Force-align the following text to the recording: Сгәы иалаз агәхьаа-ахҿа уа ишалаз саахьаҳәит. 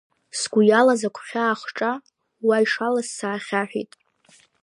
Сгәы 0.39 0.61
иалаз 0.65 1.01
агәхьаа-ахҿа 1.07 1.91
уа 2.45 2.63
ишалаз 2.63 3.07
саахьаҳәит. 3.17 3.91